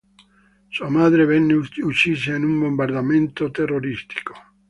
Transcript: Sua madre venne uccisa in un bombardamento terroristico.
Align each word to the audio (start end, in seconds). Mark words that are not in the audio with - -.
Sua 0.67 0.89
madre 0.89 1.25
venne 1.25 1.53
uccisa 1.53 2.33
in 2.33 2.41
un 2.43 2.57
bombardamento 2.57 3.51
terroristico. 3.51 4.33